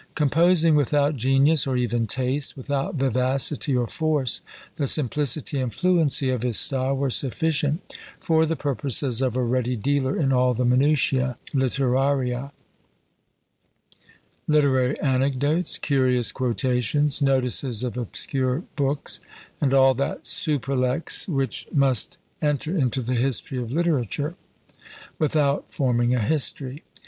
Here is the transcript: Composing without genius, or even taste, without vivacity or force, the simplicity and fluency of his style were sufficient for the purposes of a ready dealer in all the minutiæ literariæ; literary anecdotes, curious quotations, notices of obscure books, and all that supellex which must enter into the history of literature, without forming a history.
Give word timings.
Composing 0.15 0.73
without 0.73 1.15
genius, 1.15 1.67
or 1.67 1.77
even 1.77 2.07
taste, 2.07 2.57
without 2.57 2.95
vivacity 2.95 3.77
or 3.77 3.85
force, 3.85 4.41
the 4.77 4.87
simplicity 4.87 5.59
and 5.59 5.71
fluency 5.71 6.31
of 6.31 6.41
his 6.41 6.57
style 6.59 6.95
were 6.97 7.11
sufficient 7.11 7.81
for 8.19 8.47
the 8.47 8.55
purposes 8.55 9.21
of 9.21 9.35
a 9.35 9.43
ready 9.43 9.75
dealer 9.75 10.17
in 10.17 10.33
all 10.33 10.55
the 10.55 10.65
minutiæ 10.65 11.35
literariæ; 11.53 12.49
literary 14.47 14.99
anecdotes, 15.01 15.77
curious 15.77 16.31
quotations, 16.31 17.21
notices 17.21 17.83
of 17.83 17.95
obscure 17.95 18.63
books, 18.75 19.19
and 19.61 19.71
all 19.71 19.93
that 19.93 20.23
supellex 20.23 21.27
which 21.27 21.67
must 21.71 22.17
enter 22.41 22.75
into 22.75 23.01
the 23.03 23.13
history 23.13 23.59
of 23.59 23.71
literature, 23.71 24.33
without 25.19 25.65
forming 25.71 26.15
a 26.15 26.19
history. 26.19 26.81